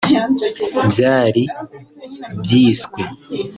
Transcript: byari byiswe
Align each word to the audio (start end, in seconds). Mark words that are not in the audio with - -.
byari 0.91 1.43
byiswe 2.41 3.01